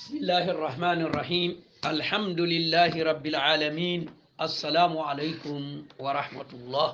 [0.00, 1.50] بسم الله الرحمن الرحيم
[1.84, 4.00] الحمد لله رب العالمين
[4.40, 5.60] السلام عليكم
[6.00, 6.88] ورحمة الله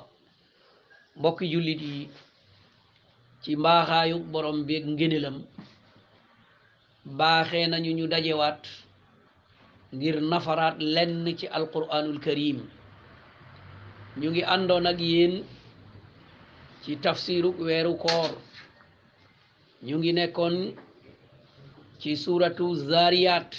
[1.47, 2.11] jullit yi
[3.39, 5.39] ci mbaaxaayu borom beeg ngénelam
[7.19, 8.59] baaxe nañu ñu dajewaat
[9.95, 12.59] ngir nafaraat lenn ci alquranul karim
[14.19, 15.45] ñu ngi àndoon ak yeen
[16.83, 18.31] ci tafsiru weeru koor
[19.87, 20.55] ñu ngi nekkoon
[22.01, 23.51] ci suuratu zaariyaat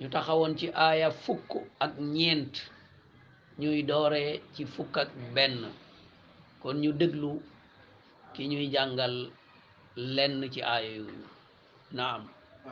[0.00, 1.48] ñu taxawoon ci aaya fukk
[1.84, 2.54] ak ñeent
[3.60, 5.60] ñuy dooree ci fukk ak benn
[6.62, 7.32] kon ñu déglu
[8.32, 9.14] ki ñuy jàngal
[10.16, 11.16] lenn ci aaya yooyu
[11.98, 12.22] naam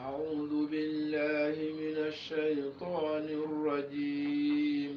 [0.04, 4.94] أعوذ بالله من الشيطان الرجيم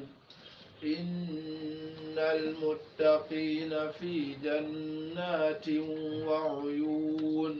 [0.94, 5.66] إن المتقين في جنات
[6.28, 7.54] وعيون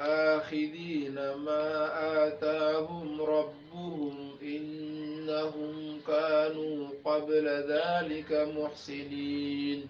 [0.00, 1.86] آخذين ما
[2.26, 9.86] آتاهم ربهم إنهم كانوا قبل ذلك محسنين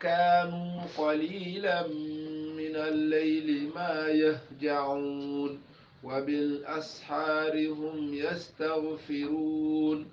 [0.00, 1.86] كانوا قليلا
[2.58, 5.62] من الليل ما يهجعون
[6.04, 10.06] وبالأسحار هم يستغفرون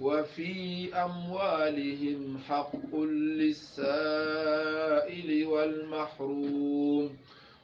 [0.00, 7.16] وفي أموالهم حق للسائل والمحروم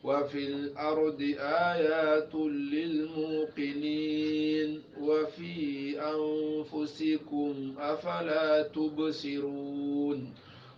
[0.05, 1.21] وفي الأرض
[1.53, 2.35] آيات
[2.73, 5.55] للموقنين وفي
[6.01, 10.35] أنفسكم أفلا تبصرون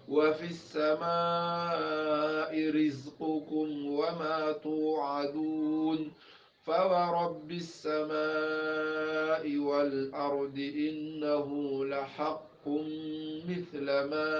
[0.09, 6.13] وفي السماء رزقكم وما توعدون
[6.63, 12.69] فورب السماء والأرض إنه لحق
[13.49, 14.35] مثل ما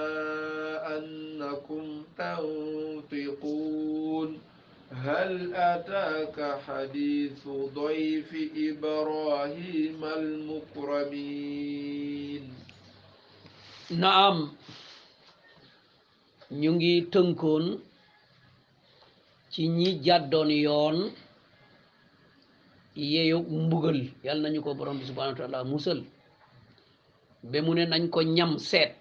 [0.97, 4.37] أنكم تنطقون
[4.93, 7.41] هل أتاك حديث
[7.73, 8.29] ضيف
[8.69, 12.43] إبراهيم المكرمين
[13.97, 14.37] نعم
[16.51, 17.79] نيجي تنكون
[19.53, 20.95] ci ñi jàddoon yoon
[22.95, 25.59] yeeyu mbugal yal nañu ko borom bi subhanahu wa taala
[27.65, 28.92] mu ne nañ ko ñam seet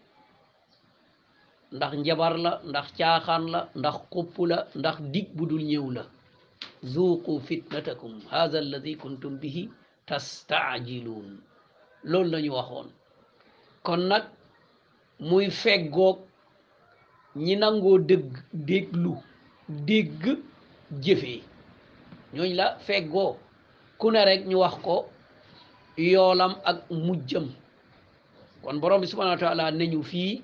[1.77, 6.03] ndax njabar la ndax caaxaan la ndax xupp la ndax dig bu dul ñëw la
[6.93, 9.63] zuuqu fitnatakum haza alladi kuntum bihi
[10.09, 11.29] tastaajiluun
[12.11, 12.89] loolu la ñu waxoon
[13.87, 14.25] kon nag
[15.29, 16.19] muy feggoog
[17.45, 18.31] ñi nangoo dëgg
[18.69, 19.13] déglu
[19.89, 20.23] dégg
[21.05, 21.41] jëfee
[22.35, 23.31] ñooñ la feggoo
[23.99, 24.97] ku ne rek ñu wax ko
[26.13, 27.47] yoolam ak mujjam
[28.65, 29.65] kon borom bi subhanahu wa taala
[30.11, 30.35] fii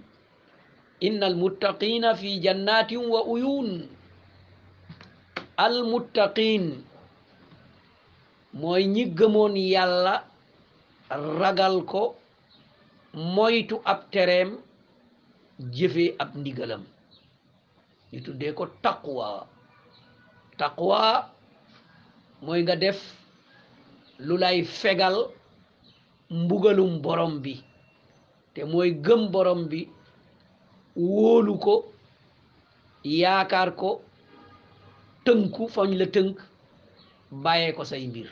[1.00, 3.69] inna almuttaqina fi jannatin wa uyun
[5.64, 6.64] almuttaqin
[8.60, 10.14] mooy ñi gëmoon yàlla
[11.41, 12.03] ragal ko
[13.34, 14.50] moytu ab tereem
[15.76, 16.82] jëfee ab ndigalam
[18.12, 19.26] ñu tuddee ko taqwa
[20.59, 21.00] taqwa
[22.44, 22.98] mooy nga def
[24.26, 25.16] lu lay fegal
[26.41, 27.54] mbugalum borom bi
[28.54, 29.80] te mooy gëm borom bi
[30.98, 31.75] wóolu ko
[33.20, 33.91] yaakaar ko
[35.25, 36.34] tënku fañ la tënk
[37.44, 38.28] bàyyee ko say mbir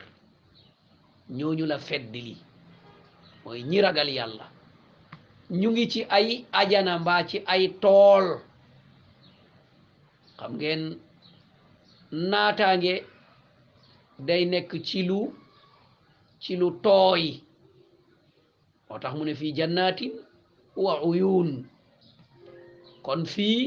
[1.37, 2.35] ñooñu la fedd li
[3.45, 4.47] mooy ñi ragal yàlla
[5.61, 6.27] ñu ngi ci ay
[6.61, 8.27] ajana mbaa ci ay tool
[10.39, 10.83] xam ngeen
[12.31, 12.95] naataange
[14.29, 17.25] day nekk ci lu tooy
[18.89, 20.13] moo tax mu ne fii jannatin
[20.85, 21.49] wa uyun
[23.07, 23.61] kon fii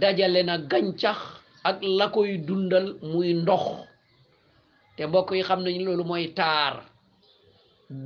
[0.00, 1.18] dajale na gàncax
[1.68, 3.64] ak la koy dundal muy ndox
[4.94, 6.74] te mbokk yi xam nañu loolu mooy taar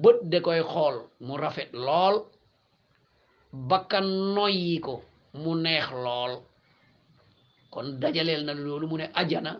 [0.02, 0.96] bët de koy xool
[1.26, 2.16] mu rafet lool
[3.68, 4.74] bakkan noyyi
[5.42, 6.32] mu neex lool
[7.72, 9.52] kon dajaleel na loolu mu ne ajana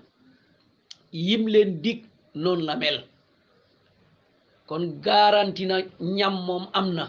[1.26, 2.00] yim leen dikk
[2.42, 2.74] noon la
[4.68, 5.76] kon garanti na
[6.16, 7.04] ñam moom am na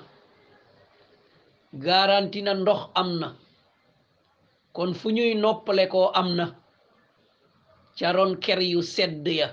[1.76, 3.28] garanti na ndox am na
[4.74, 6.46] kon fu ñuy noppale koo am na
[8.00, 9.48] ca ron ker yu sedd ya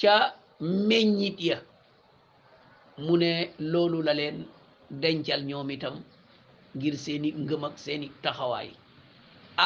[0.00, 1.58] ca meññit ya
[2.98, 4.46] mu ne loolu la leen
[4.90, 5.94] dencal ñoom itam
[6.76, 8.68] ngir seeni ngëm seeni taxawaay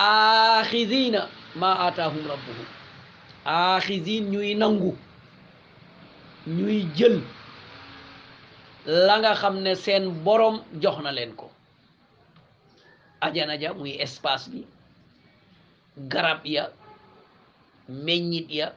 [0.05, 1.21] aaxiziina
[1.61, 2.69] maa aataahum rabbuhum
[3.57, 4.93] aaxiziin ñuy nangu
[6.57, 7.17] ñuy jël
[8.87, 9.75] la nga xam ne
[10.25, 11.51] borom jox na leen ko
[13.21, 14.67] ajana ja muy espace bi
[15.97, 16.65] garab ya
[17.89, 18.73] meññit ya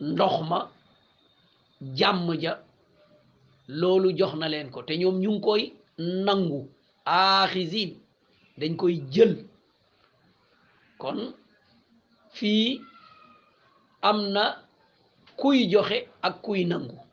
[0.00, 0.70] ndox ma
[1.96, 2.62] jam ja
[3.68, 5.62] loolu jox na leen ko te ñoom ñu ngi koy
[6.24, 6.68] nangu
[7.04, 7.90] aaxisin
[8.58, 9.46] dañ koy jël
[10.98, 11.34] kon
[12.30, 12.80] fii
[14.02, 14.62] am na
[15.36, 17.05] kuy joxe ak kuy nangu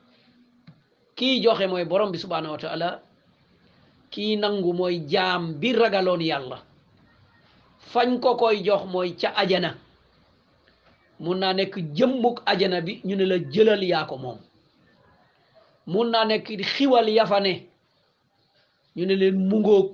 [1.15, 3.01] kii joxe mooy borom bi subhaanahu wa taala
[4.12, 6.57] kii nangu mooy jaam bi ragaloon yàlla
[7.92, 9.69] fañ ko koy jox mooy ca ajana
[11.19, 14.39] mun naa nekk jëmbuk ajana bi ñu ne la jëlal yaa ko moom
[15.92, 17.54] mun naa nekk xiiwal yafane
[18.95, 19.88] ñu ne leen mungook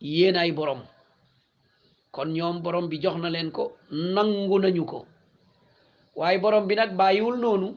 [0.00, 0.80] yéen ay borom
[2.14, 3.62] kon ñoom borom bi jox na leen ko
[4.14, 4.98] nangu nañu ko
[6.16, 7.68] waaye borom bi nag bàyyiwul noonu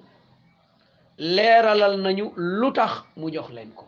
[1.22, 2.26] leeralal nañu
[2.60, 3.86] lu tax mu jox leen ko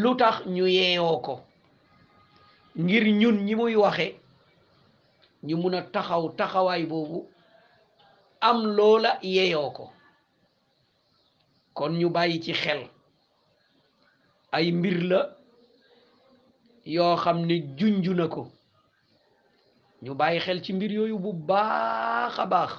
[0.00, 1.34] lu tax ñu yeeyoo ko
[2.82, 4.06] ngir ñun ñi muy waxe
[5.46, 7.18] ñu mun a taxaw taxawaay boobu
[8.48, 9.86] am loola yeeyoo ko
[11.76, 12.80] kon ñu bàyyi ci xel
[14.56, 15.20] ay mbir la
[16.84, 18.42] yoo xam ne junju na ko
[20.04, 22.72] ñu bàyyi xel ci mbir yooyu bu baax a baax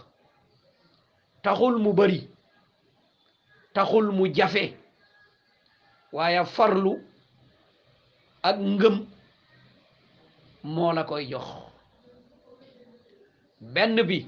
[1.44, 2.37] taxul mu bari
[3.78, 4.64] taxul mu jafe
[6.16, 6.92] waaye farlu
[8.48, 8.96] ak ngëm
[10.74, 11.50] moo la koy jox
[13.74, 14.20] benn bi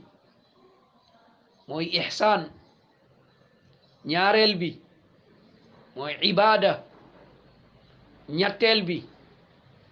[1.68, 2.42] mooy ihsaan
[4.10, 4.70] ñaareel bi
[5.96, 6.72] mooy ibaada
[8.38, 8.98] ñetteel bi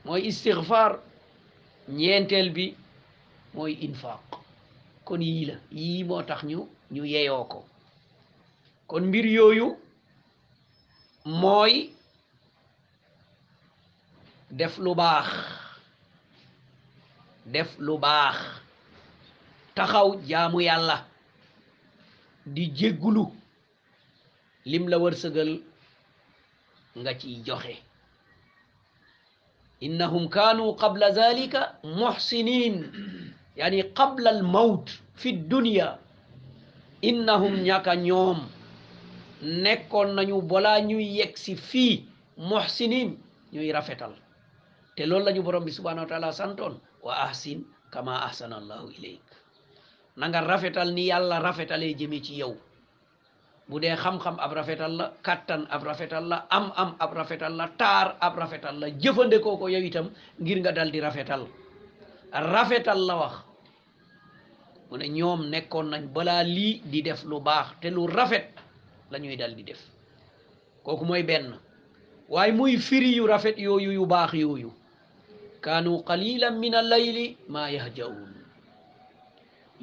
[0.06, 0.92] mooy istigfaar
[1.98, 2.66] ñeenteel bi
[3.56, 4.28] mooy infaq
[5.08, 6.40] kon yii yii moo tax
[6.94, 7.60] ñu yeyoo ko
[8.88, 9.68] kon mbir yooyu
[11.26, 11.92] mooy
[14.52, 15.30] def lu baax
[17.54, 18.38] def lu baax
[19.76, 20.98] taxaw jaamu yàlla
[22.46, 23.26] di jéggulu
[24.72, 25.52] lim la wërsëgal
[27.00, 27.76] nga ci joxe
[29.86, 31.62] innahum kanu qabla zalika
[31.98, 32.76] muhsinin
[33.60, 34.86] yani qabla al maut
[35.20, 35.88] fi dunya
[37.10, 38.40] innahum ñaka ñoom
[39.42, 42.06] nekkoon nañu bola ñuy yegg si fii
[42.38, 43.18] muhsinin
[43.54, 44.12] ñuy rafetal
[44.96, 49.22] te loolu lañu borom bi subhanahu wa taala santoon wa ahsin kama ahsana allahu ilayk
[50.16, 52.58] na nga rafetal ni yàlla rafetalee jëme ci yow
[53.70, 55.14] bu dee xam-xam ab rafetal la
[55.70, 60.10] ab rafetal la am-am ab rafetal la taar ab rafetal la jëfandikoo ko yow itam
[60.40, 61.48] ngir nga dal di rafetal
[62.32, 63.34] rafetal la wax
[64.90, 68.57] mu ne ñoom nekkoon nañ balaa lii di def lu baax te lu rafet
[69.12, 69.80] lañuy ñuy dal di def
[70.84, 71.48] kooku mooy benn
[72.30, 74.72] waaye muy firi yu rafet yooyu yu baax yooyu
[75.64, 78.32] kaanu qalilan min al-layli maa yahjaun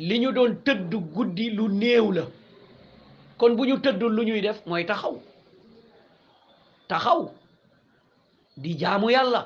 [0.07, 2.25] li ñu doon tëdd guddi lu néew la
[3.39, 5.17] kon bu ñu tëddul lu ñuy def mooy taxaw
[6.89, 7.23] taxaw
[8.57, 9.41] di jaamu yàlla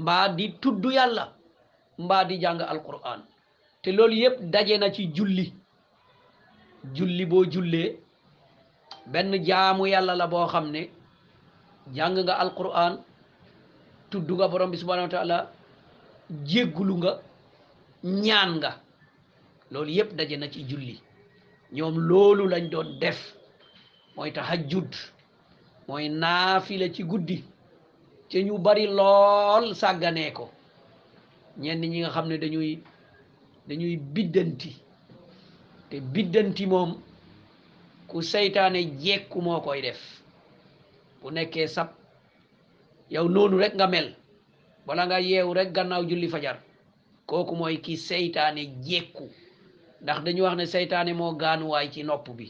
[0.00, 1.24] mbaa di tudd yàlla
[1.98, 3.20] mbaa di jàng alquran
[3.82, 5.46] te loolu yépp daje na ci julli
[6.96, 7.88] julli boo jullee
[9.06, 10.80] benn jaamu yàlla la boo xam ne
[11.96, 12.94] jàng nga alquran
[14.10, 15.24] tudd nga borom bi subhanahu wa
[17.00, 17.12] nga
[18.24, 18.70] ñaan nga
[19.70, 20.96] loolu yëpp daje na ci julli
[21.72, 23.20] ñoom loolu lañ doon def
[24.16, 24.92] mooy tax tahajjud
[25.86, 27.36] mooy naafila ci guddi
[28.30, 30.44] ci ñu bari lool sàgganee ko
[31.58, 32.72] ñenn ñi nga xam ne dañuy
[33.68, 34.70] dañuy biddanti
[35.88, 36.90] te biddanti moom
[38.10, 40.00] ku seytaane jekkumoo koy def
[41.22, 41.88] bu nekkee sab
[43.14, 44.08] yow noonu rek nga mel
[44.86, 46.56] bala nga yeewu rek gannaaw julli fajar
[47.28, 49.24] kooku mooy ki seytaane jekku
[50.02, 52.46] ndax dañu wax ne seytaane moo gaanuwaay ci nopp bi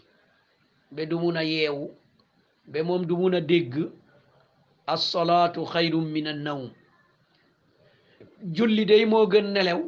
[0.95, 1.85] ba du mun a yeewu
[2.73, 3.75] ba moom du mun a dégg
[4.95, 6.63] assolaatu xayrum min a nawm
[8.57, 9.81] julli day moo gën nelew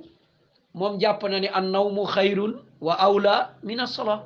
[0.75, 2.53] moom jàpp na ni annawmu xayrun
[2.87, 4.21] wa awla min assolaa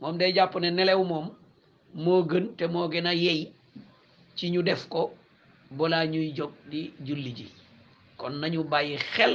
[0.00, 1.26] moom day jàpp ne nelew moom
[1.94, 3.40] moo gën te moo gën a yey
[4.36, 5.10] ci ñu def ko
[5.70, 7.46] balaa ñuy jog di julli ji
[8.16, 9.34] kon nañu bàyyi xel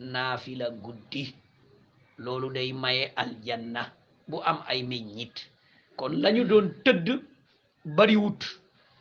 [0.00, 1.34] naafila guddi
[2.18, 3.92] loolu day maye aljanna
[4.28, 5.34] bu am ay meññit
[5.96, 7.08] kon lañu doon tëdd
[7.84, 8.40] bariwut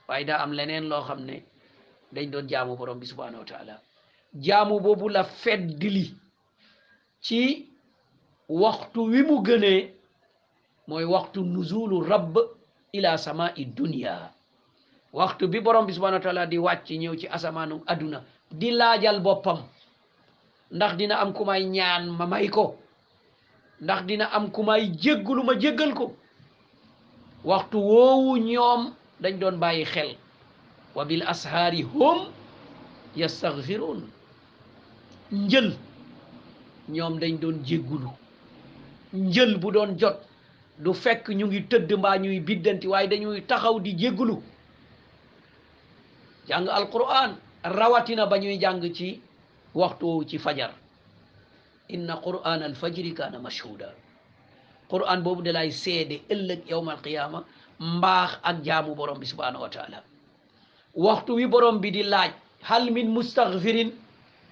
[0.07, 1.43] waaye daa am leneen loo xam ne
[2.13, 3.07] dañ doon jaamu borom bi
[4.41, 6.13] jaamu boobu la feddli
[7.22, 7.67] ci
[8.50, 9.94] waxtu wi mu gënee
[10.87, 12.35] mooy waxtu nuzulu rabb
[12.93, 13.65] ila sama i
[15.13, 18.19] waxtu bi borom bi subhanahu di wàcc ñëw ci asamaanu aduna
[18.59, 19.59] di laajal boppam
[20.75, 21.43] ndax dina am ku
[21.75, 22.65] ñaan ma may ko
[23.83, 24.83] ndax dina am ku may
[25.47, 26.07] ma jéggal ko
[27.43, 28.81] waxtu woowu ñoom
[29.21, 30.17] dañ doon bàyyi xel
[30.95, 32.29] wa bil ashaari hum
[33.19, 34.01] yastaghfiruun
[35.31, 35.67] njël
[36.95, 38.09] ñoom dañ doon jéggulu
[39.13, 40.17] njël bu doon jot
[40.79, 44.39] du fekk ñu ngi tëdd mbaa ñuy biddanti waaye dañuy taxaw di jéggulu
[46.48, 49.22] jàng alquran rawatina ba ñuy jàng ci
[49.74, 50.74] waxtu ci fajar
[51.89, 53.94] inna quran alfajri kaana mashhuda
[54.89, 57.46] quran boobu da lay seede ëllëg yowma alqiyama
[57.79, 60.03] mbaax ak jaamu borom bi wa taala
[60.94, 62.32] waxtu wi borom bi di laaj
[62.63, 63.91] hal min mustaghfirin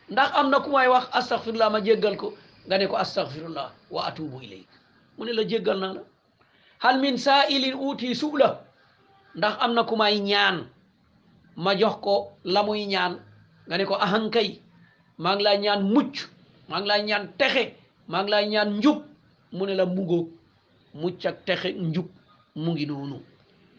[0.09, 2.31] ndax am na ku may wax astaghfirullah ma jéggal ko
[2.65, 4.67] nga ne ko astaghfirullah wa atubu ilayk
[5.17, 6.03] mu ne la jéggal naa
[6.83, 8.49] hal min sa'ilin uuti su'la
[9.39, 10.67] ndax am na ku may ñaan
[11.63, 12.13] ma jox ko
[12.43, 13.13] la muy ñaan
[13.67, 14.49] nga ko ahankay
[15.23, 16.15] maa ngi laa ñaan mucc
[16.69, 17.63] maa ngi laa ñaan texe
[18.11, 18.99] maa ngi laa ñaan njub
[19.55, 20.27] mu ne la mugóog
[21.01, 22.07] mucc ak texe njub
[22.61, 22.85] mu ngi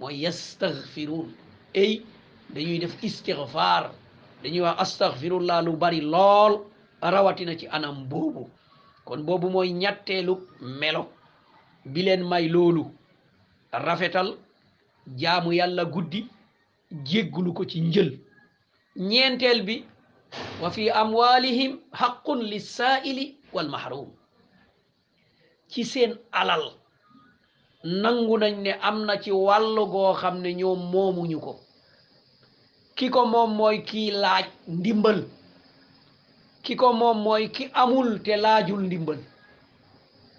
[0.01, 1.29] mooy yastaghfiruun
[1.83, 1.93] ey
[2.55, 3.83] dañuy def istighfar
[4.43, 6.53] dañuy wax astaghfirullah lu bari lool
[7.13, 8.43] rawatina ci anam boobu
[9.07, 10.35] kon boobu mooy ñatteelu
[10.81, 11.03] melo
[11.85, 12.87] bileen may loolu
[13.73, 14.37] rafetal
[15.17, 16.27] jaamu yàlla guddi
[17.05, 18.19] jéggulu ko ci njël
[18.97, 19.85] ñeenteel bi
[20.63, 24.09] wa fi amwalihim haqqun lissaili wal mahrum
[25.69, 26.65] ci seen alal
[27.85, 31.61] nangu nañ ne am na ci wàll goo xam ne ñoom moomuñu ko
[32.97, 35.25] ki ko moom mooy kii laaj ndimbal
[36.63, 39.19] ki ko moom mooy ki amul te laajul ndimbal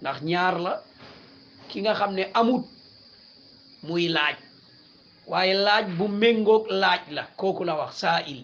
[0.00, 0.82] ndax ñaar la
[1.70, 2.62] ki nga xam amut
[3.86, 4.36] muy laaj
[5.30, 8.40] waaye laaj bu méngoog laaj la kooku la wax saa'il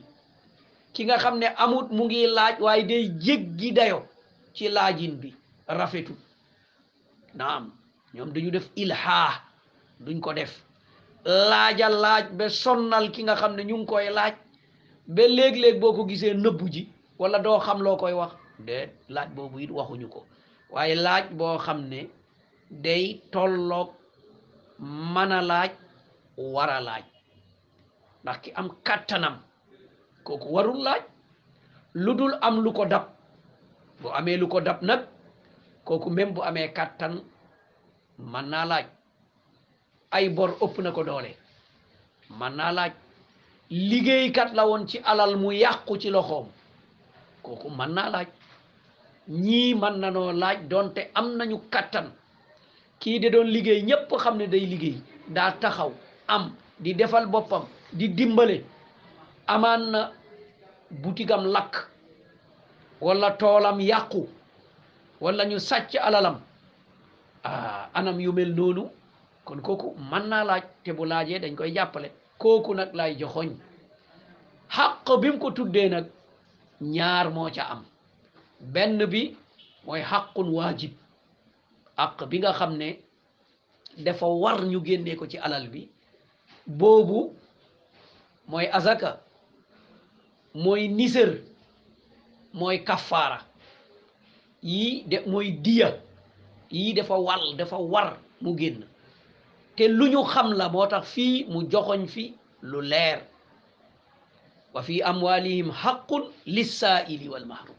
[0.94, 3.98] ki nga xam amut mu ngi laaj waaye day jéggi dayo
[4.54, 5.28] ci laajin bi
[5.78, 6.12] rafetu,
[7.38, 7.64] naam
[8.14, 9.18] ñoom dañu def ilha,
[10.04, 10.52] duñ ko def
[11.50, 14.34] laaja laaj ba sonnal ki nga xam ne ñu ngi koy laaj
[15.14, 16.82] ba léeg-léeg boo ko gisee nëbbu ji
[17.18, 18.32] wala doo xam loo koy wax
[18.66, 18.76] de
[19.14, 20.20] laaj boobu it waxuñu ko
[20.74, 21.78] waaye laaj bo xam
[22.80, 23.88] day tolloog
[25.12, 25.68] mën a laaj
[26.54, 27.02] wara laaj
[28.22, 29.34] ndax ki am kàttanam
[30.26, 31.02] kooku warul laaj
[32.04, 33.04] lu dul am lu ko dab
[34.00, 35.00] bu amee lu ko dab nag
[35.84, 37.14] kooku même bu amee kàttan
[38.32, 38.86] mën naa laaj
[40.16, 41.30] ay bor ëpp na ko doole
[42.38, 42.92] mën naa laaj
[43.88, 46.46] liggéeykat la woon ci alal mu yàqu ci loxoom
[47.44, 48.28] kooku mën naa laaj
[49.42, 52.08] ñii mën nanoo laaj donte am nañu kàttan
[53.02, 54.96] kii de doon liggéey ñépp xam ne day liggéey
[55.34, 55.90] daa taxaw
[56.34, 56.44] am
[56.82, 57.64] di defal boppam
[57.98, 58.56] di dimbale
[59.54, 60.00] amaan na
[61.02, 61.74] butigam lakk
[63.00, 64.20] wala toolam yàqu
[65.22, 66.36] walla ñu sàcc alalam
[67.48, 68.82] ah anam yu mel noonu
[69.46, 72.08] kon kooku mën naa laaj te bu laajee dañ koy jàppale
[72.40, 73.50] kooku nag lay joxoñ
[74.76, 76.06] xàq bi ko tuddee nag
[76.94, 77.80] ñaar moo ca am
[78.74, 79.22] benn bi
[79.86, 80.90] mooy xàqun waajib
[81.96, 83.00] ak bi nga xam ne
[83.98, 85.90] dafa war ñu génnee ko ci alal bi
[86.66, 87.36] boobu
[88.48, 89.20] mooy azaka
[90.54, 91.42] mooy nisër
[92.52, 93.44] mooy kafaara
[94.62, 96.00] yii de mooy diya
[96.70, 98.86] yii dafa wal dafa war mu génn
[99.76, 102.32] te lu ñu xam la moo tax fii mu joxoñ fi
[102.62, 103.26] lu leer
[104.72, 107.76] wa fi amwalihim haqqun lissaaili wal mahrum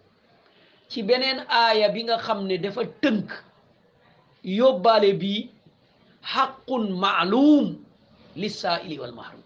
[0.90, 3.30] ci beneen aaya bi nga xam ne dafa tënk
[4.44, 5.50] yóbbaale bii
[6.32, 7.66] xaqun maalum
[8.36, 9.42] li saa'ili wal mahrum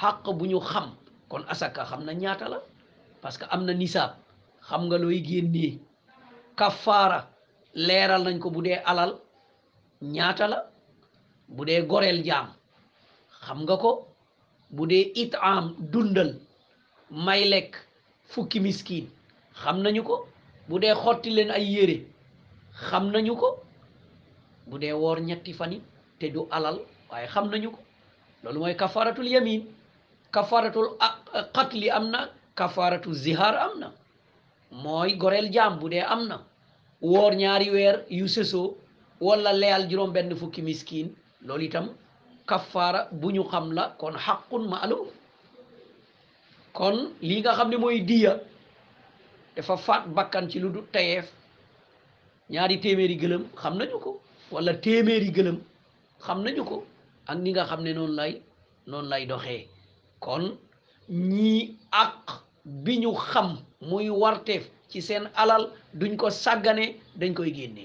[0.00, 0.88] xaq bu ñu xam
[1.30, 2.58] kon asaka xam na ñaata la
[3.20, 4.12] parce que am na nisaab
[4.68, 5.72] xam nga looy génnee
[6.58, 7.20] kaffara
[7.86, 9.12] leeral nañ ko bu dee alal
[10.14, 10.58] ñaata la
[11.54, 12.46] bu dee goreel jaam
[13.44, 13.90] xam nga ko
[14.74, 16.30] bu dee itaam dundal
[17.24, 17.72] may lekk
[18.32, 19.06] fukki miskin
[19.60, 20.16] xam nañu ko
[20.68, 21.96] bu dee xotti leen ay yére
[22.86, 23.48] xam nañu ko
[24.68, 25.80] bu dee woor ñetti fan yi
[26.18, 26.76] te du alal
[27.10, 27.80] waaye xam nañu ko
[28.42, 29.62] loolu mooy kafaratul yamin
[30.34, 30.88] kafaratul
[31.54, 32.20] qatli am na
[32.58, 33.86] kafaratul zihar am na
[34.82, 36.36] mooy goreel jaam bu dee am na
[37.10, 38.74] woor ñaari weer yu sësoo
[39.26, 41.06] walla leyal juróom benn fukki miskin
[41.46, 41.86] loolu itam
[42.48, 45.06] kafaara bu ñu xam la kon xaqun maalum
[46.76, 46.96] kon
[47.28, 48.32] lii nga xam ne mooy diya
[49.56, 51.28] dafa faat bakkan ci lu du tayeef
[52.52, 54.10] ñaari téeméeri gëlëm xam nañu ko
[54.52, 55.58] wala téeméeri gëlëm
[56.20, 56.84] xam nañu ko
[57.26, 58.32] ak ni nga xam ne noonu lay
[58.86, 59.68] noonu lay doxee
[60.20, 60.56] kon
[61.08, 62.12] ñii ak
[62.84, 66.86] bi ñu xam muy warteef ci seen alal duñ ko sàggane
[67.20, 67.84] dañ koy génne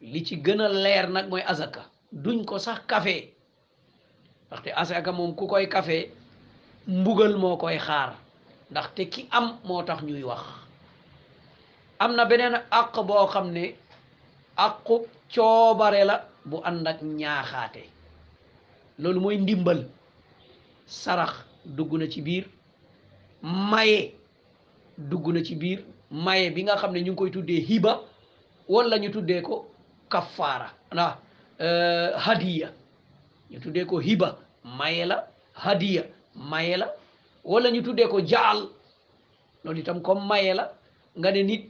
[0.00, 1.82] li ci gën a leer nag mooy asaka
[2.12, 3.34] duñ ko sax kafe
[4.46, 6.10] ndaxte azaka moom ku koy kafe
[6.86, 8.12] mbugal moo koy xaar
[8.70, 10.42] ndaxte ki am moo tax ñuy wax
[11.98, 13.74] am na beneen àq boo xam ne
[14.66, 14.94] aqu
[15.34, 16.14] coobare la
[16.48, 16.86] bu ànd
[17.18, 17.82] ñaaxaate
[19.00, 19.80] loolu mooy ndimbal
[20.86, 21.32] sarax
[21.76, 22.44] dugg na ci biir
[23.70, 23.98] maye
[25.10, 25.80] dugg na ci biir
[26.24, 27.92] maye bi nga xam ne ñu ngi koy tuddee hiba
[28.68, 29.54] wala ñu tuddee ko
[30.12, 31.04] kafaara na
[31.64, 32.68] euh, hadiya
[33.50, 34.28] ñu tuddee ko hiba
[34.78, 35.16] maye la
[35.64, 36.02] hadiya
[36.50, 36.86] maye la
[37.44, 38.60] wala ñu tuddee ko jaal
[39.64, 40.64] loolu itam kom maye la
[41.18, 41.69] nga ne nit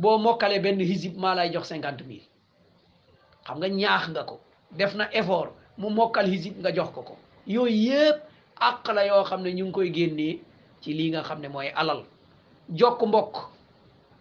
[0.00, 2.26] boo mokkalee benn hizib maa lay jox cinquante mille
[3.46, 4.36] xam nga ñaax nga ko
[4.78, 5.50] def na effort
[5.80, 7.14] mu mokkal hizib nga jox ko ko
[7.52, 8.16] yooyu yëpp
[8.68, 10.34] àq la yoo xam ne ñu ngi koy génnee
[10.82, 12.00] ci lii nga xam ne mooy alal
[12.78, 13.34] jokk mbokk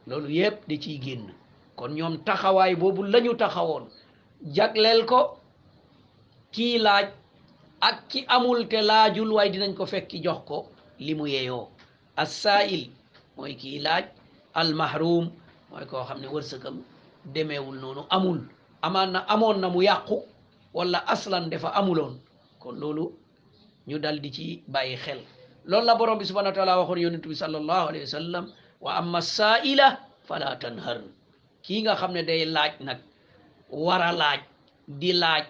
[0.07, 1.25] loolu yëpp da ci génn
[1.79, 3.85] kon ñoom taxawaay boobu lañu taxawoon
[4.55, 5.19] jagleel ko
[6.53, 7.07] kii laaj
[7.87, 10.57] ak ki amul te laajul waaye dinañ ko fekki jox ko
[11.05, 11.65] li mu yeyoo
[12.23, 12.81] assail
[13.35, 14.05] mooy kii laaj
[14.59, 15.25] almahrum
[15.71, 16.75] mooy koo xam ne wërsëgam
[17.35, 18.39] demewul noonu amul
[18.85, 20.15] amaan na amoon na mu yàqu
[20.77, 22.13] wala aslan dafa amuloon
[22.61, 23.05] kon loolu
[23.89, 25.21] ñu dal di ci bàyyi xel
[25.69, 28.45] loolu la borom bi subhanahu wa taala waxoon yonent bi sallallahu alayhi wa sallam
[28.85, 29.87] wa amma saaila
[30.27, 30.99] fala tanhar
[31.65, 32.99] kii nga xam ne day laaj nag
[33.85, 34.39] wara laaj
[34.99, 35.45] di laaj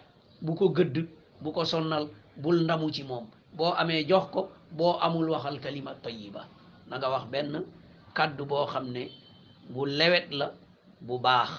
[0.46, 0.96] bu ko gëdd
[1.44, 2.06] bu ko sonnal
[2.42, 3.26] bul ndamu ci moom
[3.58, 4.42] boo amee jox ko
[4.78, 6.42] boo amul waxal kalima tayiba
[6.90, 7.54] na nga wax benn
[8.18, 9.04] kàddu boo xam ne
[9.70, 10.48] bu lewet la
[11.02, 11.50] bu baax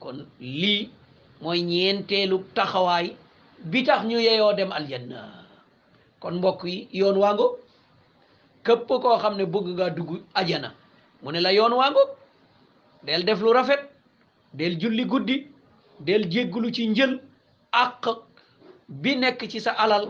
[0.00, 0.90] kon lii
[1.42, 3.06] mooy ñeenteelu taxawaay
[3.70, 5.18] bi tax ñu yeyoo dem aljanna
[6.20, 7.46] kon mbokk yi yoon waango
[8.64, 10.10] képp koo xam ne bëgg nga dugg
[10.40, 10.70] ajana
[11.22, 12.02] mu ne la yoon waango
[13.06, 13.82] del def lu rafet
[14.54, 15.36] del julli guddi
[16.06, 17.14] del jéggulu ci njël
[17.82, 18.04] àq
[18.88, 20.04] bi nekk ci sa alal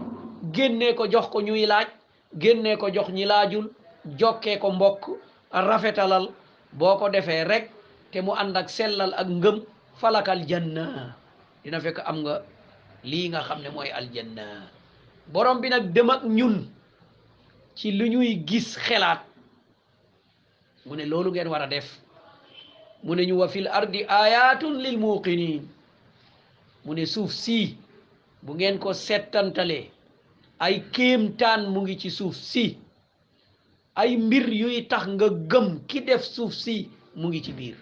[0.54, 1.88] génne ko jox ko ñuy laaj
[2.42, 3.66] génne ko jox ñi laajul
[4.20, 5.02] jokke ko mbokk
[5.52, 6.24] rafetalal
[6.76, 7.66] boo ko defee rekk
[8.12, 9.56] te mu ànd ak sellal ak ngëm
[10.00, 10.84] falakal janna
[11.62, 12.34] dina fekk am nga
[13.10, 14.68] lii nga xam ne mooy aljanna
[15.32, 16.56] borom bi nag dem ak ñun
[17.78, 19.24] ci lu ñuy gis xelaat
[20.86, 21.88] mu ne loolu ngeen war a def
[23.04, 25.62] mu ne ñu wa fil ardi ayatun lil muqinin
[26.84, 27.76] mu ne suuf si
[28.44, 29.88] bu ngeen ko settantalee
[30.58, 32.64] ay kéemtaan mu ngi ci suuf si
[34.00, 36.74] ay mbir yuy tax nga gëm ki def suuf si
[37.18, 37.76] mu ngi ci biir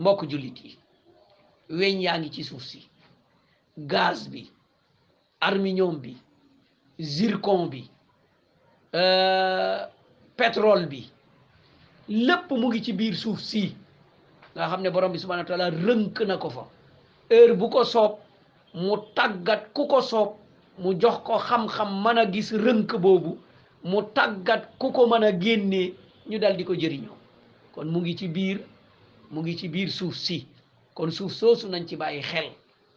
[0.00, 0.70] mbokk jullit yi
[1.78, 2.80] weñ yaa ngi ci suuf si
[3.92, 4.42] gaas bi
[5.48, 6.12] arminium bi
[7.16, 7.82] zircon bi
[9.02, 9.78] euh,
[10.36, 11.02] petrol bi
[12.26, 13.62] lépp mu ngi ci biir suuf si
[14.54, 16.64] nga xam ne borom bi subhanahu wa taala rënk na ko fa
[17.30, 18.12] heure bu ko soob
[18.74, 20.30] mu tàggat ku ko soob
[20.78, 23.38] mu jox ko xam-xam mën a gis rënk boobu
[23.86, 25.94] mu tàggat ku ko mën a génnee
[26.28, 27.16] ñu dal di ko jëriñoo
[27.74, 28.58] kon mu ngi ci biir
[29.30, 30.46] mu ngi ci biir suuf si
[30.94, 32.46] kon suuf soosu nañ ci bàyyi xel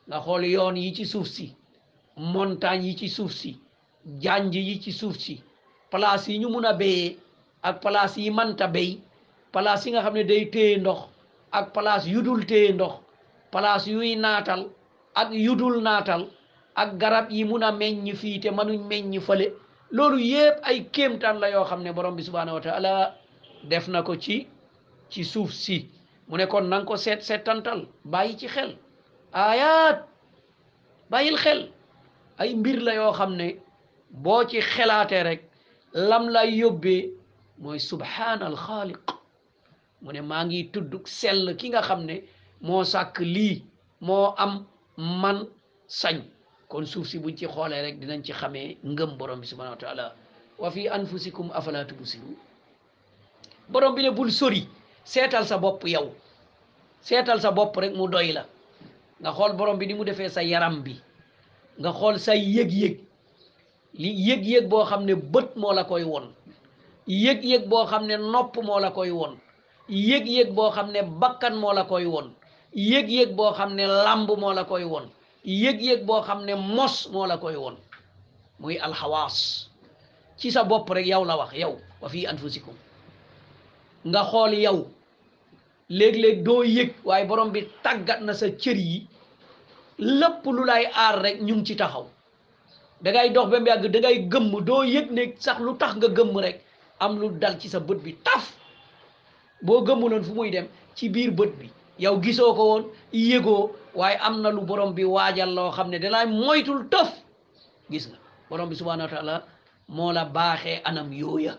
[0.08, 1.46] nga xool yoon yi ci suuf si
[2.34, 3.52] montagne yi ci suuf si
[4.24, 5.36] janj yi ci suuf si
[5.92, 7.18] place yi ñu mun a béyee
[7.62, 8.92] ak place yi manta béy
[9.52, 11.00] place yi nga xam ne day téye ndox
[11.52, 12.94] ak place yu dul téye ndox
[13.52, 14.62] place yuy naatal
[15.22, 16.22] ak yu dul naatal
[16.82, 19.48] ak garab yi mun a meññ fii te mënuñ meññ fële
[19.98, 23.16] loolu yëpp ay kéemtaan la yoo xam ne borom bi subhanahu wa taala
[23.70, 24.48] def na ko ci
[25.10, 25.78] ci suuf si
[26.28, 28.72] mu ne kon nanga ko seet seetantal bàyyi ci xel
[29.34, 29.98] ayaat
[31.10, 31.62] bàyyil xel
[32.40, 33.48] ay mbir la yoo xam ne
[34.12, 35.42] boo ci xelaatee rek
[35.94, 37.04] lam lay yóbbee
[37.62, 39.06] mooy subhaan al xaaliq
[40.02, 42.16] mu ne maa ngi tudd sell ki nga xam ne
[42.66, 43.56] moo sàkk lii
[44.06, 44.54] moo am
[45.22, 45.40] man
[46.00, 46.18] sañ
[46.70, 49.82] kon suuf si buñ ci xoolee rek dinañ ci xamee ngëm borom bi subhanahu wa
[49.82, 50.16] taala
[50.60, 52.38] wa fi anfusikum afala tubsiru
[53.72, 54.68] borom bi ne bul sori
[55.04, 56.14] seetal sa bopp yow
[57.02, 58.44] seetal sa bopp rek mu doy la
[59.22, 60.96] nga xool borom bi di mu defee sa yaram bi
[61.82, 62.96] nga xool sa yëg-yëg
[64.02, 66.26] li yëg-yëg boo xam ne bët moo la koy won
[67.08, 68.56] yëg-yëg boo xam ne nopp
[68.86, 69.34] la koy won
[69.90, 72.28] yëg-yëg boo xam ne bakkan moo la koy won
[72.76, 75.08] yëg-yëg boo xam ne làmb moo la koy won
[75.46, 77.76] yëg-yëg boo xam ne mos moo la koy woon
[78.60, 79.70] muy alxawaas
[80.38, 82.74] ci sa bopp rek yow la wax yow wa fii anfusikum
[84.08, 84.86] nga xool yow
[85.90, 89.08] léeg-léeg doo yëg waaye borom bi tàggat na sa cër yi
[89.98, 92.06] lépp lu lay aar rek ñu ngi ci taxaw
[93.02, 96.08] dangay ngay dox ba mu yàgg da gëmm doo yëg ne sax lu tax nga
[96.08, 96.62] gëmm rek
[97.00, 98.54] am lu dal ci sa bët bi taf
[99.62, 104.18] boo gëmmuloon fu muy dem ci biir bët bi yow gisoo ko woon yëgoo waaye
[104.24, 107.10] am na lu borom bi waajal loo xam ne dalaa moytul tëf
[107.92, 108.18] gis nga
[108.50, 109.36] borom bi subhanahu wa taala
[109.96, 111.54] moo la baaxee anam yooya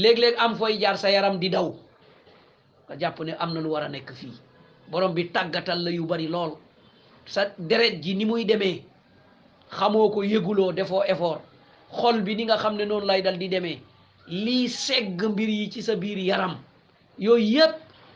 [0.00, 1.68] léeg-léeg am fooy jaar sa yaram di daw
[2.86, 4.34] nga jàpp ne am na lu war a nekk fii
[4.90, 6.52] borom bi tàggatal la yu bari lool
[7.34, 8.78] sa deret ji ni muy demee
[9.76, 11.42] xamoo ko yëguloo defoo effort
[11.96, 13.82] xol bi ni nga xam ne noonu lay dal di demee
[14.44, 16.54] lii segg mbir yi ci sa biir yaram
[17.24, 17.74] yooyu yëpp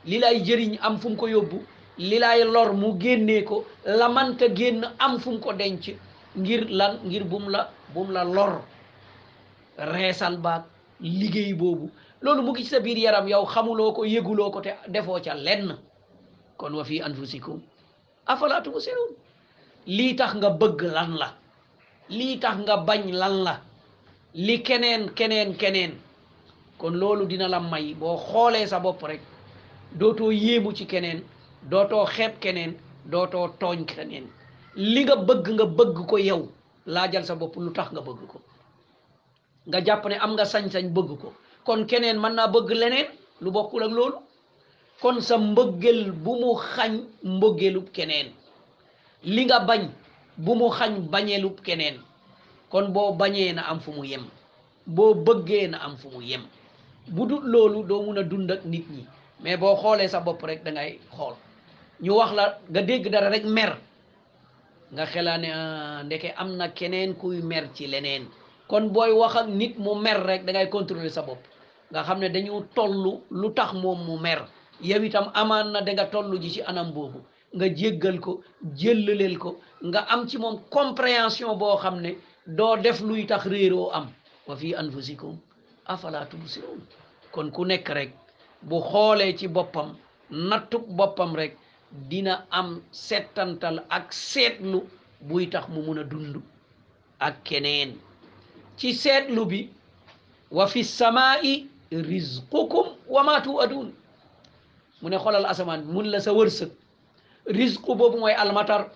[0.08, 1.58] li lay jëriñ am fu mu ko yóbbu
[2.00, 5.82] li laay lor mu génnee ko la manta génn am fu ko denc
[6.36, 8.62] ngir lan ngir bum la bum la lor
[9.78, 10.62] reesal baag
[11.00, 11.90] liggéey boobu
[12.22, 15.76] loolu mu ngi sa biir yaram yow xamuloo ko yëguloo ko te defoo ca lenn
[16.56, 17.60] kon wa fi anfusikum
[18.26, 19.12] afala tubsirun
[19.86, 21.36] lii tax nga bëgg lan la
[22.08, 23.60] lii tax nga bañ lan la
[24.34, 25.94] li keneen keneen keneen
[26.78, 29.20] kon loolu dina la may boo xoolee sa bopp rek
[29.92, 31.22] dootoo yéemu ci keneen
[31.70, 32.72] dootoo xeeb keneen
[33.10, 34.26] dootoo tooñ keneen
[34.94, 36.42] li nga bëgg nga bëgg ko yow
[36.94, 38.38] laajal sa bopp lu tax nga bëgg ko
[39.68, 41.28] nga jàpp ne am nga sañ-sañ bëgg ko
[41.66, 43.08] kon keneen mën naa bëgg leneen
[43.42, 44.18] lu bokkul ak loolu
[45.02, 46.92] kon sa mbëggeel bu mu xañ
[47.36, 48.28] mbëggeelu keneen
[49.34, 49.82] li nga bañ
[50.44, 51.96] bu mu xañ bañeelu keneen
[52.72, 54.24] kon boo bañee na am fu mu yem
[54.96, 56.42] boo bëggee na am fu mu yem
[57.14, 59.02] bu dul loolu doo mun a dund ak nit ñi
[59.42, 61.34] mais boo xoolee sa bopp rek da ngay xool
[62.04, 63.70] ñu wax la nga dégg dara rek mer
[64.94, 68.24] nga xelaa ne ah, ndeke am na keneen kuy mer ci leneen
[68.70, 71.42] kon booy wax ak nit mu mer rek da ngay contrôler sa bopp
[71.92, 74.40] nga xam ne dañu tollu lu tax moom mu mer
[74.88, 77.20] yow itam amaan na da nga tollu ji ci anam boobu
[77.56, 78.32] nga jéggal ko
[78.80, 79.50] jëllaleel ko
[79.88, 82.10] nga am ci moom compréhension boo xam ne
[82.58, 84.06] doo def luy tax réeroo am
[84.46, 85.34] wa fi anfusikum
[85.92, 86.80] afala tubsirun
[87.34, 88.10] kon ku nekk rek
[88.68, 89.88] bu xoolee ci boppam
[90.48, 91.52] nattub boppam rek
[92.08, 94.82] dina am settantal ak seetlu
[95.20, 96.36] buy tax mu mun a dund
[97.20, 98.00] ak keneen
[98.76, 99.70] ci seetlu bi
[100.50, 103.92] wa fi samaa'i rizqukum wa ma tu'adun
[105.02, 106.70] mu ne xoolal asamaan mun la sa wërsëg
[107.46, 108.88] rizqu boobu mooy almatar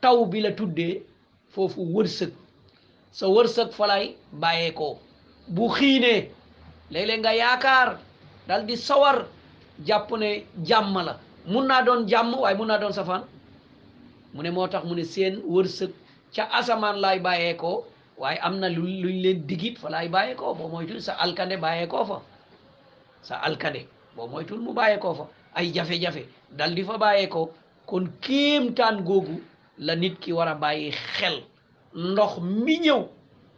[0.00, 1.02] taw bi la tuddee
[1.50, 2.32] foofu wërsëg
[3.12, 4.98] sa wërsëg falay bàyyeekoo
[5.48, 6.30] bu xiinee
[6.90, 7.98] léeg-léeg nga yaakaar
[8.48, 9.26] dal di sawar
[9.86, 11.14] jàpp ne jàmm la
[11.46, 13.22] mun naa doon jàmm waaye mun naa doon safaan
[14.34, 15.90] mu ne moo tax mu ne seen wërsëg
[16.34, 17.84] ca asamaan laay bàyyeekoo
[18.18, 22.04] waaye am na lu luñ leen digit fa laay bàyyeekoo boo moytul sa alkande bàyyeekoo
[22.04, 22.18] fa
[23.22, 27.50] sa alkande boo moytul mu bàyyeekoo fa ay jafe-jafe dal di fa bàyyeekoo
[27.86, 29.42] kon kéemtaan googu
[29.78, 31.42] la nit ki war a bàyyi xel
[31.94, 33.02] ndox mi ñëw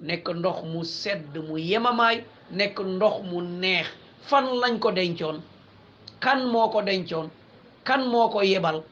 [0.00, 3.86] nekk ndox mu sedd mu yemamaay nekk ndox mu neex
[4.22, 5.38] fan lañ ko dencoon
[6.20, 7.30] kan moo ko dencoon
[7.86, 8.82] kan moo ko yebal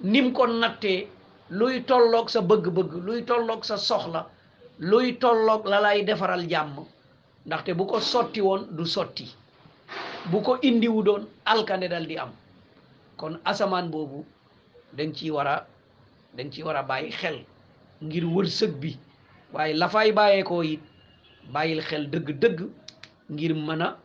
[0.00, 1.08] nim ko nattee
[1.50, 4.22] luy tollook sa bëgg-bëgg luy tollook sa soxla
[4.78, 6.76] luy tolloog la lay defaral jàmm
[7.46, 9.24] ndaxte bu ko sotti woon du sotti
[10.30, 12.32] bu ko indiwu doon alkande dal di am
[13.16, 14.24] kon asamaan boobu
[14.96, 15.66] dañ ciy war a
[16.36, 17.38] dañ ciy war a bàyyi xel
[18.02, 18.98] ngir wërsëg bi
[19.52, 20.80] waaye la fay bàyyeekoo it
[21.52, 22.58] bàyyil xel dëgg-dëgg
[23.30, 23.96] ngir mën a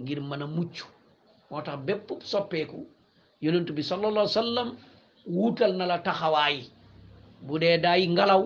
[0.00, 0.76] ngir mën a mucc
[1.50, 2.86] moo tax bépp soppeeku
[3.42, 4.76] yonent bi sallallahu sallam
[5.26, 6.58] wuutal na taxawaay
[7.42, 8.44] bu dee day ngalaw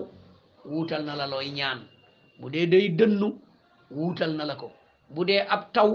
[0.65, 1.79] wuutal na la looy ñaan
[2.39, 3.31] bu dee day dënnu
[3.91, 4.71] wuutal na la ko
[5.09, 5.91] bu dee ab taw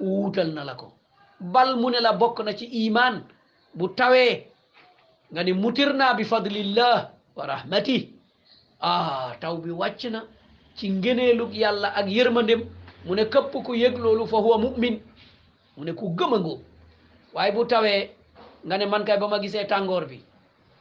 [0.00, 0.92] wuutal na la ko
[1.40, 3.14] bal mu ne la bokk na ci imaan
[3.74, 4.34] bu tawee
[5.32, 6.96] nga ni mutir naa bi fadlillah
[7.36, 7.96] wa rahmati
[8.80, 10.20] ah taw bi wàcc na
[10.76, 12.60] ci ngeneelug yàlla ak yërmandem
[13.04, 13.96] mu ne këpp ku yëg
[14.32, 14.94] fa huwa mu'min
[15.76, 16.60] mu ne ku gëm a ngóob
[17.54, 18.10] bu tawee
[18.66, 20.20] nga ne man kay ba ma gisee tàngoor bi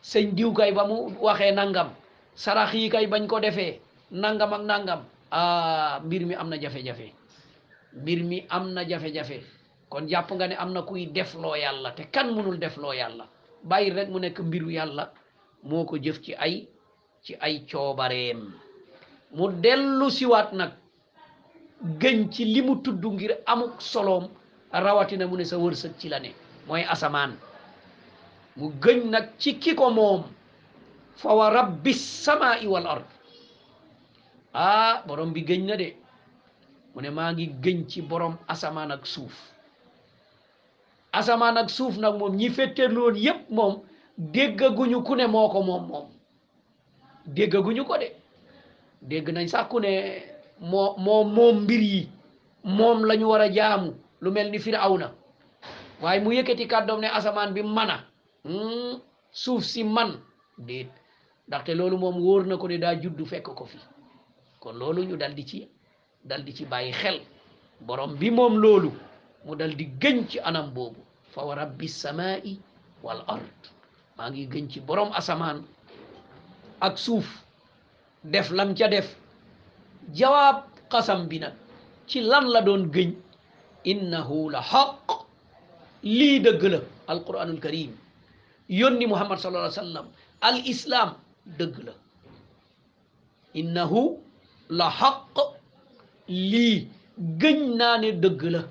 [0.04, 1.96] sëñ diw kay ba mu waxee nangam
[2.36, 3.80] sarax yi kay bañ ko defee
[4.12, 7.14] nangam ak nangam ah mbir mi am na jafe-jafe
[8.02, 9.44] mbir mi am na jafe-jafe
[9.90, 12.92] kon jàpp nga ne am na kuy def loo yàlla te kan munul def loo
[12.94, 13.28] yàlla
[13.64, 15.12] bàyyi rek mu nekk mbiru yàlla
[15.64, 16.68] moo ko jëf ci ay
[17.24, 18.52] ci ay coobareem
[19.32, 20.72] mu dellu siwaat nag
[22.00, 24.28] gën ci li mu tudd ngir amuk soloom
[24.72, 26.32] rawatina mu ne sa wërsëg ci la ne
[26.68, 27.36] mooy asamaan
[28.60, 30.22] mu gëñ nag ci kiko moom
[31.22, 33.06] fa wa rabbi samaa'i wal ard
[34.54, 35.90] ah borom bi gëñ na de
[36.94, 39.36] mu ne maa ngi gëñ ci borom asamaan ak suuf
[41.12, 43.74] asamaan ak suuf nag moom ñi fetteerlu woon yépp moom
[44.34, 46.08] déggaguñu ku ne moo ko moom moom
[47.36, 48.08] déggaguñu ko de
[49.10, 49.92] dégg nañ sax ne
[50.72, 52.02] moo moom moom mbir yi
[52.78, 53.90] moom lañu ñu war a jaamu
[54.22, 55.08] lu mel ni firawna
[56.02, 57.98] waaye mu yëkkati kàddoom ne asamaan bi mana
[58.50, 58.98] Hmm,
[59.30, 60.18] suuf si man
[60.58, 60.90] déet
[61.48, 63.78] ndaxte loolu moom wóor na ko ne daa juddu fekk ko fi
[64.62, 65.60] kon loolu ñu daldi ci
[66.30, 67.18] dal ci bàyyi xel
[67.88, 68.92] borom bi moom loolu
[69.46, 70.98] mu dal di gëñ ci anam boobu
[71.32, 72.54] fa wa rabbi samaa'i
[73.06, 73.60] wal ard
[74.18, 75.60] maa ngi gëñ ci borom asamaan
[76.86, 77.28] ak suuf
[78.34, 79.08] def lam ca def
[80.18, 80.58] jawaab
[80.92, 81.54] xasam bi nag
[82.10, 83.10] ci lan la doon gëñ
[83.92, 84.98] innahu la xaq
[86.18, 86.80] lii dëgg la
[87.12, 87.94] alquranul karim
[88.70, 90.08] yónni muhammad sallallahu alayhi wa sallam
[90.46, 91.10] al islam
[91.58, 91.94] dëgg la
[93.58, 94.14] innahu
[94.70, 95.36] la xaq
[96.30, 96.88] lii
[97.42, 98.62] gëñ naa ne dëgg la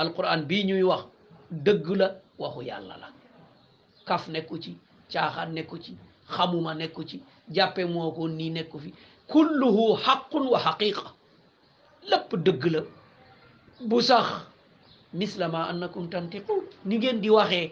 [0.00, 1.04] alquran bii ñuy wax
[1.50, 3.08] dëgg la waxu yàlla la
[4.08, 4.78] kaf nekku ci
[5.12, 5.92] caaxaan nekku ci
[6.28, 8.94] xamuma nekku ci jàppe moo ko nii nekku fi
[9.28, 11.08] kulluhu xaqun wa xaqiqa
[12.10, 12.80] lépp dëgg la
[13.88, 14.26] bu sax
[15.12, 17.70] mislama annakum tantiqun ni ngeen di waxee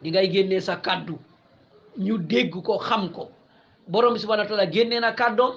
[0.00, 1.14] di ngay génnee sa kàddu
[1.96, 3.28] ñu dégg ko xam ko
[3.86, 5.54] borom bi subhanahu wa taala génnee na kàddoom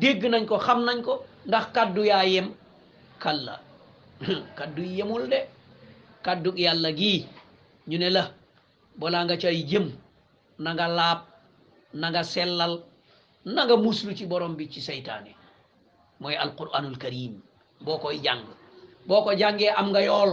[0.00, 2.48] dégg nañ ko xam nañ ko ndax kàddu yaa yem
[3.20, 3.60] kalla
[4.56, 5.40] kàddu yi yemul de
[6.24, 7.26] kàddu yàlla gii
[7.86, 8.24] ñu ne la
[8.96, 9.92] balaa nga cay jëm
[10.58, 11.18] nanga nga laab
[11.92, 12.74] na nga sellal
[13.44, 13.74] na nga
[14.18, 15.32] ci borom bi ci seytaane
[16.20, 17.40] mooy alquranul karim
[17.84, 18.42] boo koy jàng
[19.06, 20.32] boo ko jàngee am nga yool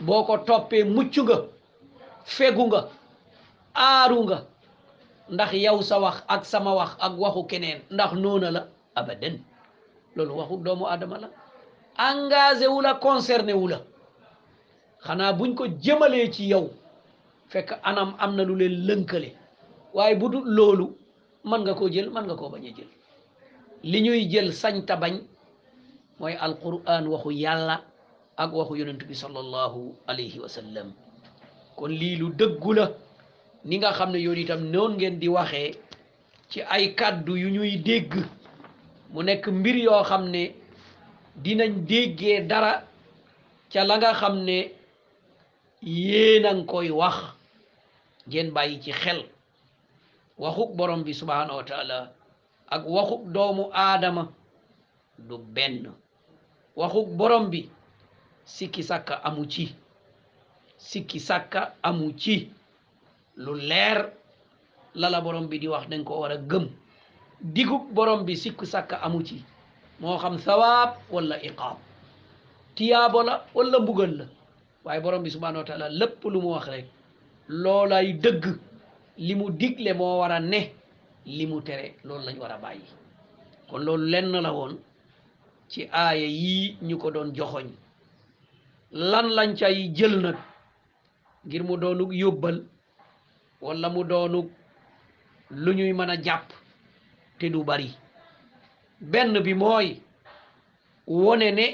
[0.00, 1.36] boo ko toppee mucc nga
[2.28, 2.80] fegu nga
[3.76, 4.38] aaru nga
[5.32, 8.60] ndax yow sa wax ak sama wax ak waxu keneen ndax noona la
[8.98, 9.36] abadan
[10.14, 11.28] loolu waxu doomu adama la
[12.08, 13.78] engagé wu la concerné wu la
[15.06, 16.66] xanaa buñ ko jëmalee ci yow
[17.52, 19.30] fekk anam am na lu leen lënkale
[19.94, 20.86] waaye bu dul loolu
[21.44, 22.84] mën nga koo jël mën nga koo bañ a
[23.82, 25.14] li ñuy jël sañ ta bañ
[26.18, 27.82] mooy alquran waxu yàlla
[28.36, 30.38] ak waxu yonent bi sallallahu alayhi
[31.80, 32.86] kon lii lu dëggu la
[33.68, 35.62] ni nga xam ne yoon itam noon ngeen di waxe
[36.50, 38.10] ci ay kàddu yu ñuy dégg
[39.12, 40.42] mu nekk mbir yoo xam ne
[41.44, 42.72] dinañ dégge dara
[43.72, 44.58] ca la nga xam ne
[46.06, 47.16] yéena ngi koy wax
[48.28, 49.20] ngeen bàyyi ci xel
[50.42, 52.08] waxuk borom bi subhanahu wa
[52.74, 54.22] ak waxuk doomu aadama
[55.18, 55.90] du benn
[56.76, 57.70] waxuk borom bi
[58.44, 59.74] siki sàkk amu ci
[60.80, 62.50] sikki sàkka amu ci
[63.36, 64.10] lu leer
[64.94, 66.66] lala borom bi di wax dañ ko war a gëm
[67.40, 69.44] digub borom bi sikki sàkka amu ci
[70.00, 71.76] moo xam sawaab walla iqaab
[72.76, 74.24] tiyaabo la wala mbugal la
[74.84, 76.86] waaye borom bi subhanahu wa lépp lu mu wax rek
[77.48, 78.44] loolay dëgg
[79.18, 80.60] li mu digle moo wara ne
[81.26, 82.86] li mu tere loolu lañ war a bàyyi
[83.70, 84.78] kon loolu lenn la woon
[85.68, 87.68] ci aaya yii ñu ko doon joxoñ
[88.92, 90.36] lan lañca cay jël nag
[91.46, 92.64] ngir mu doonug yóbbal
[93.64, 94.46] walla mu doonug
[95.62, 96.46] lu ñuy mën a jàpp
[97.38, 97.88] te du bari
[99.12, 99.88] benn bi mooy
[101.06, 101.66] wone ne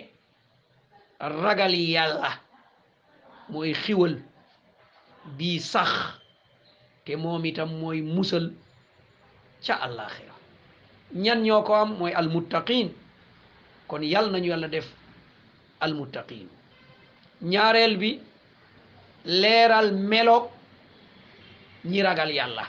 [1.43, 2.31] ragal yàlla
[3.51, 4.15] mooy xiwal
[5.39, 5.91] bii sax
[7.05, 8.47] te moom itam mooy musal
[9.67, 10.35] ca àllaaxira
[11.23, 12.89] ñan ñoo ko am mooy almuttaqin
[13.89, 14.89] kon yàlla nañu yàlla def
[15.83, 16.47] almuttaqin
[17.53, 18.11] ñaareel bi
[19.27, 20.47] leeral meloog
[21.85, 22.63] ñi ragal yàlla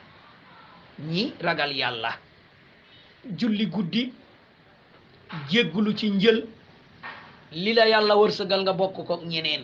[0.99, 2.11] ñi ragal yàlla
[3.37, 4.11] julli guddi
[5.49, 6.47] jéggulu ci njël
[7.51, 9.63] li la yàlla wërsëgal nga bokk ko ñeneen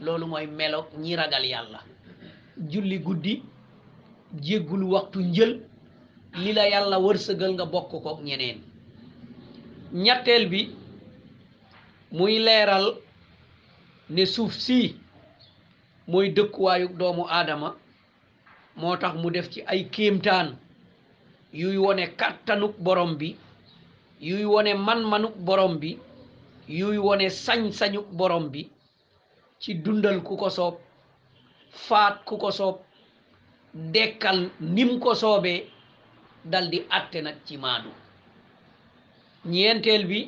[0.00, 1.80] loolu mooy meloog ñi ragal yàlla
[2.72, 3.42] julli guddi
[4.46, 5.62] jéggulu waxtu njël
[6.42, 8.58] li la yàlla wërsëgal nga bokk ko ñeneen
[10.04, 10.74] ñetteel bi
[12.10, 12.94] muy leeral
[14.10, 14.96] ne suuf si
[16.10, 17.68] mooy dëkkuwaayu doomu aadama
[18.80, 20.48] moo tax mu def ci ay kéemtaan
[21.60, 23.28] yuy wone kàttanuk borom bi
[24.28, 25.90] yuy wone man-manuk borom bi
[26.78, 28.62] yuy wone sañ-sañuk borom bi
[29.62, 30.74] ci dundal ku ko soob
[31.86, 32.76] faat ku ko soob
[33.94, 34.38] dekkal
[34.74, 35.58] nim ko soobee
[36.50, 37.88] daldi di atte nag ci maadu
[39.50, 40.18] ñeenteel bi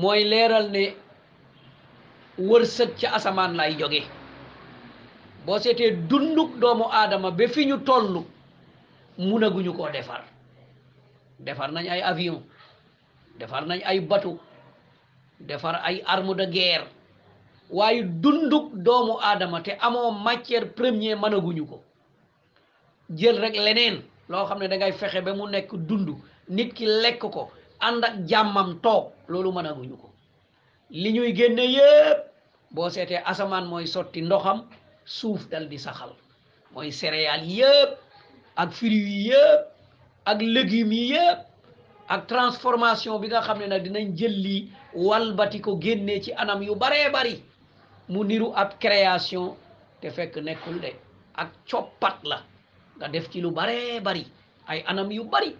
[0.00, 0.84] mooy leeral ne
[2.48, 4.00] wërsëg ca asamaan lay jóge
[5.46, 8.14] boo seetee dunduk doomu aadama ba fi ñu toll
[9.26, 10.22] munaguñu ko defar
[11.44, 12.40] defar nañ ay avion
[13.38, 14.32] defar nañ ay batu
[15.48, 16.86] defar ay arme de guerre
[17.78, 21.76] waaye dunduk doomu aadama te amoo matière première mënaguñu ko
[23.18, 23.96] jël rek leneen
[24.30, 26.08] loo xam ne dangay fexe ba mu nekk dund
[26.54, 27.42] nit ki lekk ko
[27.86, 30.08] ànd ak jàmmam toog loolu mënaguñu ko
[31.00, 32.18] li ñuy génne yépp
[32.74, 34.58] boo seetee asamaan mooy sotti ndoxam
[35.06, 36.10] suuf dal di saxal
[36.74, 37.90] mooy céréales yëpp
[38.56, 39.62] ak fruits yi yëpp
[40.26, 41.40] ak légumes yi yëpp
[42.08, 46.62] ak transformation bi nga xam ne nag dinañ jël lii walbati ko génnee ci anam
[46.62, 47.42] yu baree bari
[48.08, 49.54] mu niru ab création
[50.02, 50.90] te fekk nekkul de
[51.34, 52.42] ak coppat la
[52.98, 54.26] nga def ci lu baree bari
[54.66, 55.54] ay anam yu bari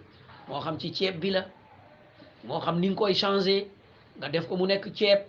[0.47, 1.45] moo xam ci ceeb bi la
[2.43, 3.67] moo xam ni nga koy changé
[4.19, 5.19] nga def ko mu nekk ceeb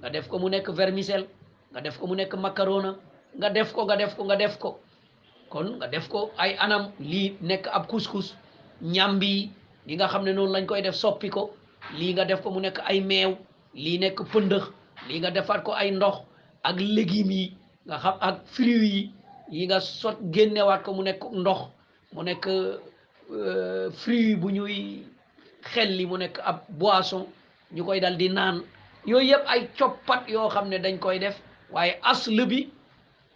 [0.00, 1.26] nga def ko mu nekk vermicelle
[1.72, 2.94] nga def ko mu nekk macarona
[3.38, 4.70] nga def ko nga def ko nga def ko
[5.52, 8.32] kon def ko ay anam lii nekk ab couscous
[8.82, 9.50] ñambi
[9.86, 11.52] li nga xam ne noonu lañ koy def soppi ko
[11.98, 13.36] lii nga def ko mu nekk ay meew
[13.74, 14.64] lii nekk pëndëx
[15.08, 16.18] lii nga defaat ko ay ndox
[16.66, 17.54] ak légumes yi
[17.86, 19.00] nga xam ak fruits yi
[19.52, 21.60] yi nga sot génnewaat ko mu nekk ndox
[22.14, 25.04] mu nekk euh, fruits bu ñuy
[25.70, 27.24] xelli mu nekk ab boisson
[27.74, 28.64] ñu koy dal di naan
[29.06, 31.36] yooyu yëpp ay coppat yoo xam ne dañ koy def
[31.72, 32.66] waaye asl bi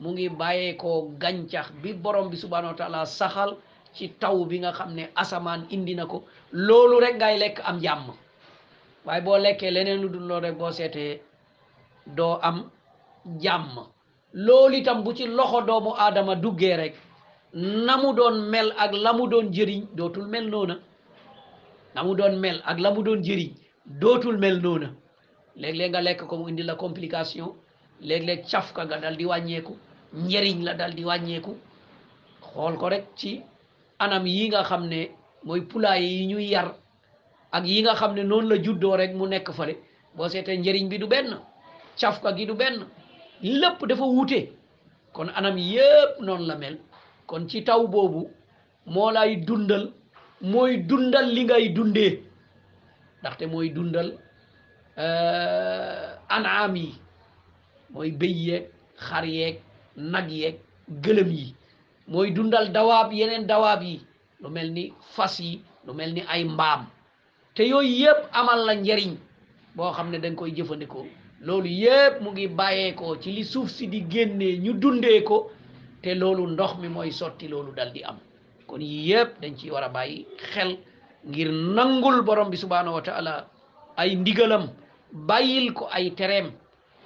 [0.02, 3.52] mu ngi bàyyeekoo gàncax bi borom bi subhanahu wa taala saxal
[3.94, 6.18] ci taw bi nga xam ne asamaan indi na ko
[6.52, 8.06] loolu rek ngay lekk am jàmm
[9.04, 11.20] waaye boo lekkee leneen lu dul loolu boo seetee
[12.16, 12.70] doo am
[13.42, 13.68] jàmm
[14.32, 16.94] loolu itam bu ci loxo doomu aadama duggee rek
[17.86, 20.76] na mu doon mel ak la mu doon jëriñ dootul mel noona
[21.94, 23.52] na mu doon mel ak la mu doon jëriñ
[24.00, 24.88] dootul mel noona
[25.56, 27.50] léeg-léeg nga lekk ko mu indi la complication
[28.00, 29.74] léeg-léeg cafka nga dal di wàññeeku
[30.14, 31.52] njëriñ la dal di wàññeeku
[32.46, 33.42] xool ko rek ci
[33.98, 35.00] anam yi nga xam ne
[35.46, 36.68] mooy poulailler yi ñuy yar
[37.56, 39.74] ak yi nga xam ne noonu la juddoo rek mu nekk fële
[40.16, 41.30] boo seetee njëriñ bi du benn
[42.00, 42.86] cafka gi du benn
[43.60, 44.52] lépp dafa wuute
[45.12, 46.78] kon anam yépp noon la mel
[47.26, 48.30] kon ci taw boobu
[48.86, 49.92] moolay dundal
[50.42, 52.18] mooy dundal li ngay dundee
[53.20, 54.18] ndaxte mooy dundal
[54.98, 56.88] euh, anaam yi
[57.92, 58.64] mooy béy yeeg
[59.08, 59.60] xar yeeg
[59.96, 60.58] nag yeeg
[61.02, 61.54] gëlëm yi
[62.06, 64.00] mooy dundal dawaab yeneen dawaab yi
[64.40, 66.86] lu mel ni fas yi lu mel ni ay mbaam
[67.54, 69.16] te yooyu yëpp amal la njariñ
[69.76, 71.06] boo xam ne dañ koy jëfandikoo
[71.40, 75.50] loolu yëpp mu ngi bàyyeekoo ci li suuf si di génnee ñu dundee ko
[76.02, 78.18] te loolu ndox mi mooy sotti loolu dal di am
[78.66, 80.78] kon yii yëpp dañ ci war a bàyyi xel
[81.26, 83.46] ngir nangul borom bi subhaanahu wa taala
[83.96, 84.70] ay ndigalam
[85.12, 86.52] bàyyil ko ay tereem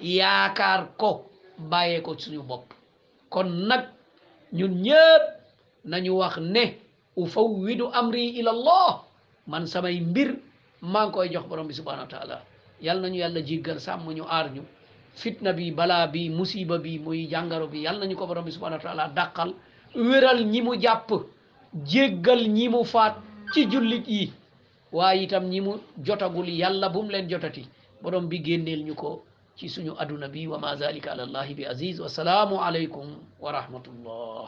[0.01, 2.74] yaakaar ko bàyyee ko suñu bopp
[3.31, 3.83] kon nag
[4.57, 5.23] ñun ñëpp
[5.89, 6.63] nañu wax ne
[7.21, 8.91] ufawwidu amri ila allah
[9.47, 10.29] man samay mbir
[10.81, 12.39] maa ngi koy jox borom bi subhanahu wa
[12.81, 14.61] yal nañu yàlla jiggal sàmm ar aar ñu
[15.21, 18.79] fitna bi balaa bi musiba bi muy jàngaro bi yal nañu ko borom bi subhanahu
[18.79, 19.51] wa taala dàqal
[20.07, 21.09] wéral ñi mu jàpp
[21.91, 23.15] jéggal ñi mu faat
[23.53, 24.31] ci jullit yi
[24.91, 25.59] waaye itam ñi
[26.05, 27.63] jotagul yàlla bu leen jotati
[28.01, 29.23] borom bi génneel ñu ko
[29.57, 33.07] ci suñu aduna bi wa ma zalika ala allahi bi aziz wa salaamu alaykum
[33.43, 34.45] wa rahmatullah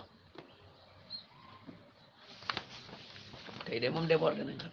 [3.65, 4.67] tey de moom déborde nañ ko